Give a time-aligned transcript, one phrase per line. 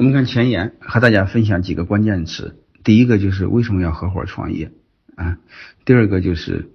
[0.00, 2.64] 我们看前言，和大家分享几个关键词。
[2.82, 4.72] 第一个就是为什么要合伙创业
[5.14, 5.36] 啊？
[5.84, 6.70] 第二个就是，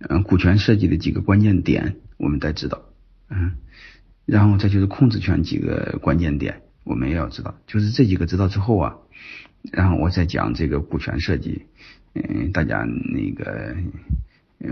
[0.00, 2.82] 嗯，股权设计的几个关键点，我们得知道，
[3.30, 3.52] 嗯，
[4.26, 7.58] 然后再就是控制权几个关键点，我们也要知道。
[7.66, 8.96] 就是这几个知道之后啊，
[9.72, 11.64] 然后我再讲这个股权设计，
[12.12, 13.74] 嗯，大家那个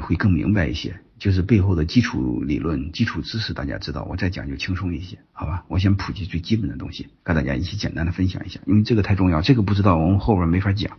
[0.03, 1.01] 会更明白一些。
[1.19, 5.65] 就是背后的基础理论、基础知识，大家知道，我再讲就轻松一些，好吧？
[5.69, 10.99] 我先普及最基本的东西，跟大家一起简单的分享一下，因为这个太重要，这个不知道我们后边没法讲。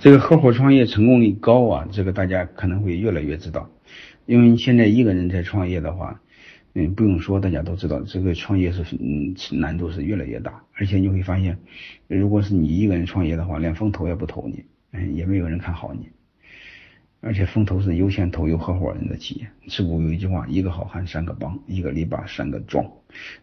[0.00, 3.68] 这个合伙创业成功率高啊，这个大家可能会越来越知道，
[4.24, 6.20] 因为现在一个人在创业的话，
[6.74, 11.58] 嗯，不用说，大家都知道，这个创业是嗯难度是越来越大，而且你会发现，
[12.08, 16.08] 如果是你一个人创业的话，连风投也不投你，嗯，也没有人看好你。
[17.20, 19.48] 而且风投是优先投有合伙人的企业。
[19.68, 22.84] 自古有一句话：“一个好汉三个帮，一个篱笆三个桩。”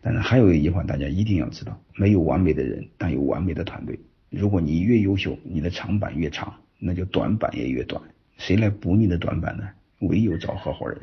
[0.02, 4.00] 但是还有一句话，大家一定要知道：没有完美的人，但有完美的团队。
[4.30, 8.02] 如果你越优秀，你的长板越长，那就短板也越短。
[8.38, 9.68] 谁来补你的短板呢？
[10.00, 11.00] 唯有找合伙人。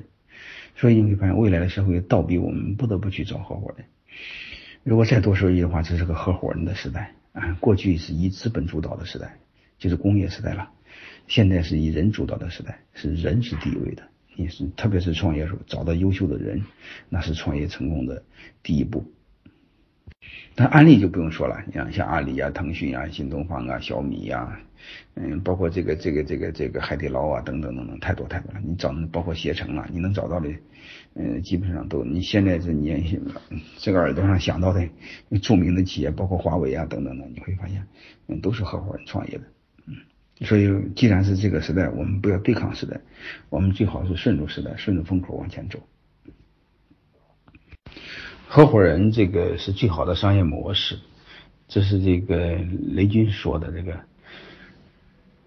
[0.77, 3.85] 所以你会发现，未来的社会倒逼我们不得不去找合伙人。
[4.83, 7.57] 如果再多说一句话，这是个合伙人的时代啊！
[7.61, 9.37] 过去是以资本主导的时代，
[9.79, 10.71] 就是工业时代了。
[11.27, 14.03] 现在是以人主导的时代，是人是第一位的。
[14.37, 16.63] 你是特别是创业时候找到优秀的人，
[17.09, 18.23] 那是创业成功的
[18.63, 19.05] 第一步。
[20.55, 24.61] 但案例就不用说了，你像像阿里啊、腾讯啊、新东方啊、小米呀，
[25.15, 28.61] 嗯，包括这个这个这个这个海底捞啊等等等等，太多太多了。
[28.65, 30.49] 你找包括携程啊，你能找到的，
[31.15, 32.05] 嗯，基本上都。
[32.05, 33.23] 你现在是年轻
[33.79, 34.87] 这个耳朵上想到的
[35.41, 37.87] 著名的企业，包括华为啊等等的，你会发现，
[38.29, 39.45] 嗯，都是合伙人创业的。
[40.43, 42.99] 所以，既然是这个时代，我们不要对抗时代，
[43.51, 45.79] 我们最好是顺着时代，顺着风口往前走。
[48.49, 50.99] 合伙人这个是最好的商业模式，
[51.69, 52.57] 这是这个
[52.95, 53.71] 雷军说的。
[53.71, 54.01] 这个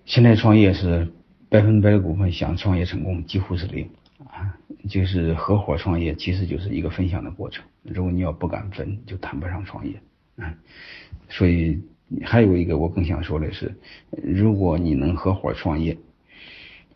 [0.06, 1.12] 现在创业是
[1.50, 3.90] 百分百的股份，想创业成功几乎是零
[4.20, 4.56] 啊。
[4.88, 7.66] 就是合伙创业，其实就是一个分享的过程。
[7.82, 10.00] 如果你要不敢分，就谈不上创业
[10.36, 10.54] 啊。
[11.30, 11.82] 所以。
[12.22, 13.74] 还有一个我更想说的是，
[14.22, 15.98] 如果你能合伙创业，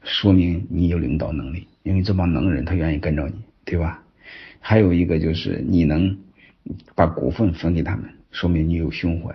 [0.03, 3.33] 说明你有领导能力，因为这帮能人他愿意跟着你，
[3.65, 4.03] 对吧？
[4.59, 6.17] 还有一个就是你能
[6.95, 9.33] 把股份分给他们，说明你有胸怀。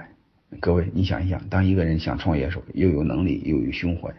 [0.60, 4.12] 各位，你想一想，当一个人想创业的时候，又有能力又有胸怀，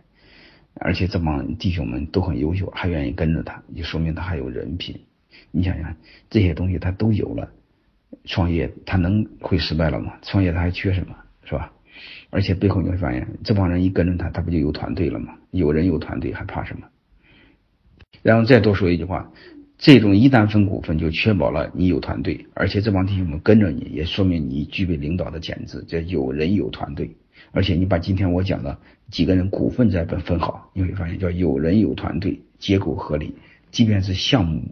[0.73, 4.99] 而且这帮弟兄们都很优秀，还愿意跟着他，就说明他还有人品。
[5.51, 5.95] 你想想，
[6.29, 7.49] 这些东西他都有了，
[8.25, 10.17] 创业他能会失败了吗？
[10.23, 11.15] 创业他还缺什么？
[11.45, 11.71] 是吧？
[12.31, 15.35] 而且背后你会发现，这帮人一跟着他，他不就有团队了吗？
[15.51, 16.87] 有人有团队，还怕什么？
[18.23, 19.31] 然后再多说一句话，
[19.77, 27.15] 这种一旦分股份，就确保了你有团队，而且这帮弟兄们跟着你，也说明你具备领导的潜质，叫有人有团队。
[27.51, 28.79] 而且你把今天我讲的
[29.11, 33.35] 几个人股份再分分好，你会发现叫有人有团队，结构合理，
[33.69, 34.63] 即便是项目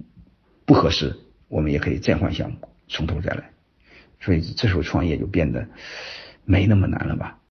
[0.65, 1.15] 不合适，
[1.47, 3.51] 我们也可以再换项目，从头再来。
[4.19, 5.67] 所以这时候创业就变得。
[6.45, 7.37] 没那么难了吧？